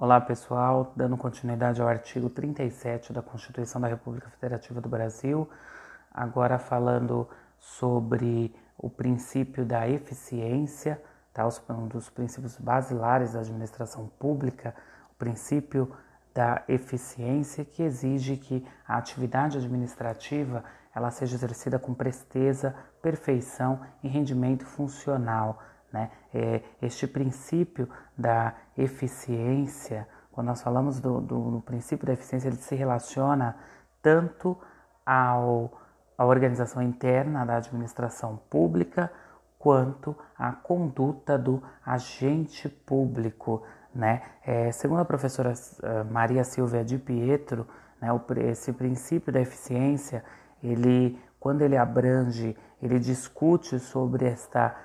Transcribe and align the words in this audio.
Olá 0.00 0.20
pessoal, 0.20 0.92
dando 0.94 1.16
continuidade 1.16 1.82
ao 1.82 1.88
artigo 1.88 2.30
37 2.30 3.12
da 3.12 3.20
Constituição 3.20 3.80
da 3.80 3.88
República 3.88 4.30
Federativa 4.30 4.80
do 4.80 4.88
Brasil, 4.88 5.50
agora 6.14 6.56
falando 6.56 7.28
sobre 7.58 8.54
o 8.76 8.88
princípio 8.88 9.66
da 9.66 9.88
eficiência, 9.88 11.02
tá? 11.34 11.48
um 11.70 11.88
dos 11.88 12.08
princípios 12.08 12.56
basilares 12.56 13.32
da 13.32 13.40
administração 13.40 14.06
pública, 14.20 14.72
o 15.10 15.14
princípio 15.16 15.92
da 16.32 16.62
eficiência 16.68 17.64
que 17.64 17.82
exige 17.82 18.36
que 18.36 18.64
a 18.86 18.98
atividade 18.98 19.58
administrativa 19.58 20.62
ela 20.94 21.10
seja 21.10 21.34
exercida 21.34 21.76
com 21.76 21.92
presteza, 21.92 22.72
perfeição 23.02 23.80
e 24.00 24.06
rendimento 24.06 24.64
funcional 24.64 25.60
né? 25.92 26.10
É, 26.32 26.62
este 26.82 27.06
princípio 27.06 27.88
da 28.16 28.54
eficiência, 28.76 30.06
quando 30.30 30.48
nós 30.48 30.62
falamos 30.62 31.00
do, 31.00 31.20
do, 31.20 31.50
do 31.50 31.60
princípio 31.60 32.06
da 32.06 32.12
eficiência, 32.12 32.48
ele 32.48 32.56
se 32.56 32.74
relaciona 32.74 33.56
tanto 34.02 34.56
ao, 35.04 35.72
à 36.16 36.24
organização 36.24 36.82
interna 36.82 37.44
da 37.44 37.56
administração 37.56 38.38
pública 38.50 39.10
quanto 39.58 40.16
à 40.36 40.52
conduta 40.52 41.36
do 41.36 41.62
agente 41.84 42.68
público. 42.68 43.62
Né? 43.94 44.22
É, 44.44 44.70
segundo 44.70 45.00
a 45.00 45.04
professora 45.04 45.52
eh, 45.82 46.04
Maria 46.04 46.44
Silvia 46.44 46.84
de 46.84 46.96
Pietro, 46.98 47.66
né, 48.00 48.08
esse 48.48 48.72
princípio 48.72 49.32
da 49.32 49.40
eficiência, 49.40 50.22
ele, 50.62 51.20
quando 51.40 51.62
ele 51.62 51.76
abrange, 51.76 52.56
ele 52.80 53.00
discute 53.00 53.80
sobre 53.80 54.26
esta 54.26 54.76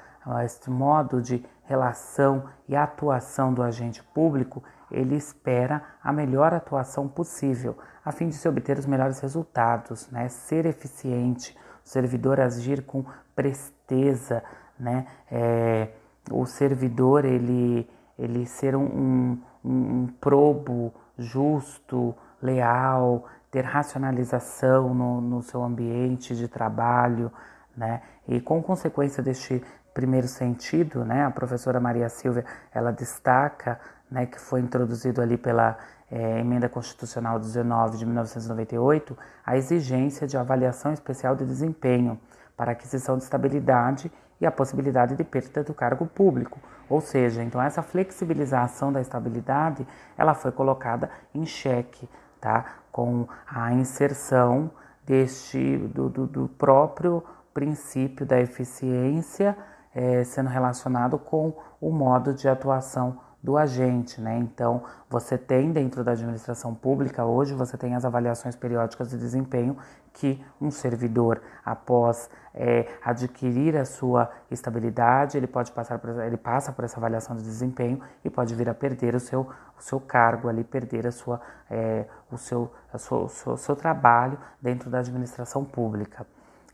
este 0.43 0.69
modo 0.69 1.21
de 1.21 1.45
relação 1.63 2.45
e 2.67 2.75
atuação 2.75 3.53
do 3.53 3.63
agente 3.63 4.03
público, 4.03 4.63
ele 4.91 5.15
espera 5.15 5.81
a 6.03 6.13
melhor 6.13 6.53
atuação 6.53 7.07
possível, 7.07 7.77
a 8.05 8.11
fim 8.11 8.29
de 8.29 8.35
se 8.35 8.47
obter 8.47 8.77
os 8.77 8.85
melhores 8.85 9.19
resultados, 9.19 10.09
né? 10.11 10.29
ser 10.29 10.65
eficiente, 10.65 11.57
o 11.83 11.89
servidor 11.89 12.39
agir 12.39 12.83
com 12.83 13.03
presteza, 13.35 14.43
né? 14.79 15.05
É, 15.31 15.89
o 16.31 16.45
servidor 16.45 17.25
ele, 17.25 17.89
ele 18.17 18.45
ser 18.45 18.75
um, 18.75 19.37
um, 19.63 19.71
um 19.71 20.07
probo 20.19 20.93
justo, 21.17 22.15
leal, 22.41 23.25
ter 23.51 23.65
racionalização 23.65 24.93
no, 24.93 25.21
no 25.21 25.41
seu 25.41 25.63
ambiente 25.63 26.35
de 26.35 26.47
trabalho, 26.47 27.31
né? 27.75 28.01
E 28.27 28.39
com 28.39 28.61
consequência 28.61 29.21
deste 29.21 29.61
primeiro 29.93 30.27
sentido, 30.27 31.05
né, 31.05 31.25
a 31.25 31.31
professora 31.31 31.79
Maria 31.79 32.09
Silvia, 32.09 32.45
ela 32.73 32.91
destaca, 32.91 33.79
né, 34.09 34.25
que 34.25 34.39
foi 34.39 34.59
introduzido 34.59 35.21
ali 35.21 35.37
pela 35.37 35.77
é, 36.11 36.39
Emenda 36.39 36.69
Constitucional 36.69 37.39
19 37.39 37.97
de 37.97 38.05
1998, 38.05 39.17
a 39.45 39.57
exigência 39.57 40.27
de 40.27 40.37
avaliação 40.37 40.93
especial 40.93 41.35
de 41.35 41.45
desempenho 41.45 42.19
para 42.55 42.71
aquisição 42.71 43.17
de 43.17 43.23
estabilidade 43.23 44.11
e 44.39 44.45
a 44.45 44.51
possibilidade 44.51 45.15
de 45.15 45.23
perda 45.23 45.63
do 45.63 45.73
cargo 45.73 46.05
público. 46.05 46.59
Ou 46.89 47.01
seja, 47.01 47.41
então 47.41 47.61
essa 47.61 47.81
flexibilização 47.81 48.91
da 48.91 49.01
estabilidade, 49.01 49.87
ela 50.17 50.33
foi 50.33 50.51
colocada 50.51 51.09
em 51.33 51.45
xeque, 51.45 52.07
tá? 52.39 52.65
Com 52.91 53.27
a 53.47 53.73
inserção 53.73 54.69
deste 55.05 55.77
do, 55.77 56.09
do, 56.09 56.27
do 56.27 56.47
próprio 56.47 57.23
princípio 57.53 58.25
da 58.25 58.39
eficiência 58.39 59.57
é, 59.93 60.23
sendo 60.23 60.49
relacionado 60.49 61.17
com 61.17 61.53
o 61.79 61.91
modo 61.91 62.33
de 62.33 62.47
atuação 62.47 63.19
do 63.43 63.57
agente, 63.57 64.21
né? 64.21 64.37
Então, 64.37 64.83
você 65.09 65.37
tem 65.37 65.73
dentro 65.73 66.01
da 66.01 66.13
administração 66.13 66.73
pública 66.73 67.25
hoje, 67.25 67.53
você 67.53 67.77
tem 67.77 67.93
as 67.93 68.05
avaliações 68.05 68.55
periódicas 68.55 69.09
de 69.09 69.17
desempenho 69.17 69.77
que 70.13 70.41
um 70.61 70.71
servidor, 70.71 71.41
após 71.65 72.29
é, 72.53 72.87
adquirir 73.03 73.75
a 73.75 73.83
sua 73.83 74.29
estabilidade, 74.49 75.35
ele 75.37 75.47
pode 75.47 75.73
passar 75.73 75.99
por, 75.99 76.21
ele 76.21 76.37
passa 76.37 76.71
por 76.71 76.85
essa 76.85 76.97
avaliação 76.97 77.35
de 77.35 77.43
desempenho 77.43 77.99
e 78.23 78.29
pode 78.29 78.55
vir 78.55 78.69
a 78.69 78.73
perder 78.73 79.13
o 79.13 79.19
seu, 79.19 79.41
o 79.77 79.81
seu 79.81 79.99
cargo 79.99 80.47
ali, 80.47 80.63
perder 80.63 81.05
a 81.05 81.11
sua, 81.11 81.41
é, 81.69 82.05
o, 82.31 82.37
seu, 82.37 82.71
a 82.93 82.97
sua, 82.97 83.23
o 83.23 83.27
seu, 83.27 83.53
o 83.53 83.57
seu 83.57 83.75
trabalho 83.75 84.37
dentro 84.61 84.89
da 84.89 84.99
administração 84.99 85.65
pública. 85.65 86.25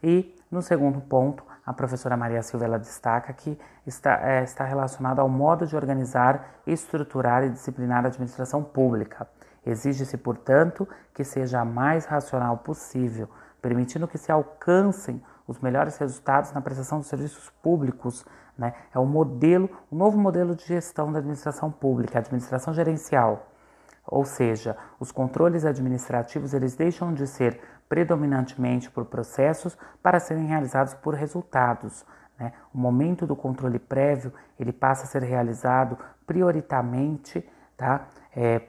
E 0.04 0.36
no 0.52 0.62
segundo 0.62 1.02
ponto, 1.02 1.44
a 1.70 1.74
professora 1.74 2.18
Maria 2.18 2.42
Silva 2.42 2.80
destaca 2.80 3.32
que 3.32 3.56
está, 3.86 4.20
é, 4.28 4.44
está 4.44 4.66
relacionado 4.66 5.20
ao 5.20 5.30
modo 5.30 5.68
de 5.68 5.76
organizar, 5.76 6.56
estruturar 6.66 7.44
e 7.44 7.52
disciplinar 7.52 8.04
a 8.06 8.08
administração 8.08 8.64
pública. 8.64 9.28
Exige-se, 9.64 10.18
portanto, 10.18 10.90
que 11.14 11.24
seja 11.24 11.60
a 11.60 11.66
mais 11.66 12.06
racional 12.06 12.58
possível, 12.58 13.30
permitindo 13.62 14.08
que 14.08 14.18
se 14.18 14.32
alcancem 14.32 15.22
os 15.48 15.60
melhores 15.60 15.96
resultados 15.98 16.52
na 16.54 16.60
prestação 16.60 16.98
dos 16.98 17.08
serviços 17.08 17.52
públicos. 17.62 18.26
Né? 18.58 18.74
É 18.92 18.98
um 18.98 19.06
modelo, 19.06 19.70
um 19.92 19.96
novo 19.96 20.18
modelo 20.18 20.56
de 20.56 20.66
gestão 20.66 21.12
da 21.12 21.20
administração 21.20 21.70
pública, 21.70 22.18
a 22.18 22.22
administração 22.22 22.74
gerencial. 22.74 23.46
Ou 24.08 24.26
seja, 24.26 24.76
os 25.00 25.12
controles 25.12 25.66
administrativos 25.66 26.56
eles 26.56 26.76
deixam 26.76 27.14
de 27.14 27.28
ser 27.28 27.62
predominantemente 27.90 28.90
por 28.90 29.06
processos 29.06 29.76
para 30.02 30.20
serem 30.20 30.46
realizados 30.46 30.94
por 30.94 31.16
resultados. 31.16 32.06
Né? 32.40 32.54
O 32.74 32.78
momento 32.78 33.28
do 33.28 33.36
controle 33.36 33.80
prévio 33.80 34.32
ele 34.58 34.72
passa 34.72 35.04
a 35.04 35.08
ser 35.08 35.24
realizado 35.24 35.98
prioritariamente, 36.26 37.44
tá? 37.76 38.06
É, 38.36 38.60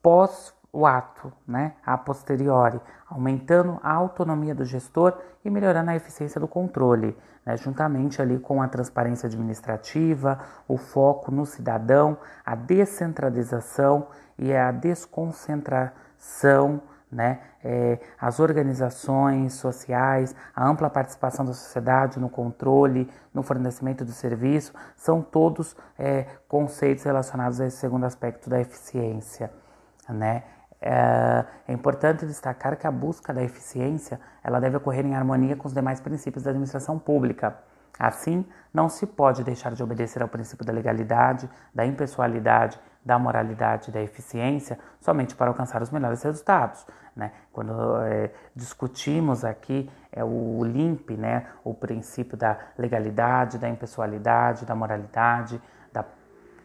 após 0.00 0.54
o 0.72 0.86
ato, 0.86 1.32
né? 1.46 1.74
a 1.84 1.98
posteriori, 1.98 2.80
aumentando 3.08 3.80
a 3.82 3.92
autonomia 3.92 4.54
do 4.54 4.64
gestor 4.64 5.18
e 5.44 5.50
melhorando 5.50 5.90
a 5.90 5.96
eficiência 5.96 6.40
do 6.40 6.46
controle, 6.46 7.16
né? 7.44 7.56
juntamente 7.56 8.22
ali 8.22 8.38
com 8.38 8.62
a 8.62 8.68
transparência 8.68 9.26
administrativa, 9.26 10.38
o 10.68 10.76
foco 10.76 11.32
no 11.32 11.44
cidadão, 11.44 12.16
a 12.46 12.54
descentralização 12.54 14.06
e 14.40 14.56
a 14.56 14.72
desconcentração, 14.72 16.82
né? 17.12 17.40
É, 17.62 17.98
as 18.18 18.40
organizações 18.40 19.52
sociais, 19.52 20.34
a 20.56 20.66
ampla 20.66 20.88
participação 20.88 21.44
da 21.44 21.52
sociedade 21.52 22.18
no 22.18 22.30
controle, 22.30 23.06
no 23.34 23.42
fornecimento 23.42 24.02
do 24.02 24.12
serviço, 24.12 24.72
são 24.96 25.20
todos 25.20 25.76
é, 25.98 26.24
conceitos 26.48 27.04
relacionados 27.04 27.60
a 27.60 27.66
esse 27.66 27.76
segundo 27.76 28.06
aspecto 28.06 28.48
da 28.48 28.58
eficiência. 28.58 29.52
Né? 30.08 30.42
É, 30.80 31.44
é, 31.68 31.72
importante 31.74 32.24
destacar 32.24 32.78
que 32.78 32.86
a 32.86 32.90
busca 32.90 33.34
da 33.34 33.42
eficiência 33.42 34.18
ela 34.42 34.58
deve 34.58 34.78
ocorrer 34.78 35.04
em 35.04 35.14
harmonia 35.14 35.54
com 35.54 35.68
os 35.68 35.74
demais 35.74 36.00
princípios 36.00 36.44
da 36.44 36.50
administração 36.50 36.98
pública. 36.98 37.58
Assim, 37.98 38.46
não 38.72 38.88
se 38.88 39.04
pode 39.04 39.44
deixar 39.44 39.74
de 39.74 39.82
obedecer 39.82 40.22
ao 40.22 40.28
princípio 40.28 40.64
da 40.64 40.72
legalidade, 40.72 41.46
da 41.74 41.84
impessoalidade, 41.84 42.80
da 43.04 43.18
moralidade 43.18 43.90
e 43.90 43.92
da 43.92 44.00
eficiência 44.02 44.78
somente 45.00 45.34
para 45.34 45.48
alcançar 45.48 45.82
os 45.82 45.90
melhores 45.90 46.22
resultados. 46.22 46.86
Né? 47.16 47.32
Quando 47.52 47.72
é, 48.02 48.30
discutimos 48.54 49.44
aqui 49.44 49.90
é 50.12 50.24
o 50.24 50.62
LIMP, 50.64 51.16
né? 51.16 51.46
o 51.64 51.74
princípio 51.74 52.36
da 52.36 52.58
legalidade, 52.78 53.58
da 53.58 53.68
impessoalidade, 53.68 54.64
da 54.64 54.74
moralidade, 54.74 55.60
da, 55.92 56.04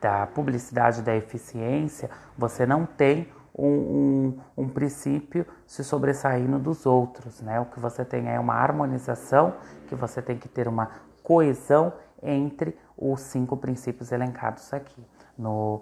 da 0.01 0.27
publicidade 0.27 1.01
da 1.01 1.15
eficiência, 1.15 2.09
você 2.37 2.65
não 2.65 2.85
tem 2.85 3.31
um, 3.57 3.67
um, 3.67 4.63
um, 4.63 4.69
princípio 4.69 5.45
se 5.65 5.83
sobressaindo 5.83 6.59
dos 6.59 6.85
outros. 6.85 7.41
Né? 7.41 7.59
O 7.59 7.65
que 7.65 7.79
você 7.79 8.03
tem 8.03 8.29
é 8.29 8.39
uma 8.39 8.55
harmonização, 8.55 9.55
que 9.87 9.95
você 9.95 10.21
tem 10.21 10.37
que 10.37 10.49
ter 10.49 10.67
uma 10.67 10.91
coesão 11.23 11.93
entre 12.21 12.77
os 12.97 13.21
cinco 13.21 13.57
princípios 13.57 14.11
elencados 14.11 14.73
aqui 14.73 15.05
no, 15.37 15.81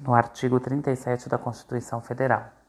no 0.00 0.14
artigo 0.14 0.58
37 0.58 1.28
da 1.28 1.38
Constituição 1.38 2.00
Federal. 2.00 2.59